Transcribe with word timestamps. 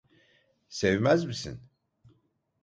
Sevmez 0.69 1.25
misin? 1.25 1.59